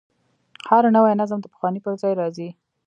[0.69, 2.49] هر نوی نظم د پخواني پر ځای راځي.